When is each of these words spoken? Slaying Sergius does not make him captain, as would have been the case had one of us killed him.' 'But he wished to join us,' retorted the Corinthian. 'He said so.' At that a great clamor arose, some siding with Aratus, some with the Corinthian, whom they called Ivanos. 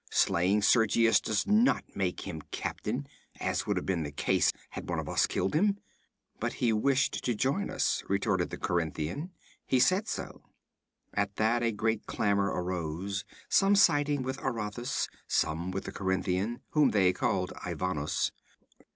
Slaying 0.09 0.63
Sergius 0.63 1.19
does 1.21 1.45
not 1.45 1.83
make 1.95 2.21
him 2.21 2.41
captain, 2.49 3.05
as 3.39 3.67
would 3.67 3.77
have 3.77 3.85
been 3.85 4.01
the 4.01 4.11
case 4.11 4.51
had 4.71 4.89
one 4.89 4.97
of 4.97 5.07
us 5.07 5.27
killed 5.27 5.53
him.' 5.53 5.77
'But 6.39 6.53
he 6.53 6.73
wished 6.73 7.23
to 7.23 7.35
join 7.35 7.69
us,' 7.69 8.01
retorted 8.09 8.49
the 8.49 8.57
Corinthian. 8.57 9.29
'He 9.67 9.79
said 9.79 10.07
so.' 10.07 10.41
At 11.13 11.35
that 11.35 11.61
a 11.61 11.71
great 11.71 12.07
clamor 12.07 12.47
arose, 12.47 13.25
some 13.47 13.75
siding 13.75 14.23
with 14.23 14.39
Aratus, 14.41 15.07
some 15.27 15.69
with 15.69 15.83
the 15.83 15.91
Corinthian, 15.91 16.61
whom 16.71 16.89
they 16.89 17.13
called 17.13 17.53
Ivanos. 17.63 18.31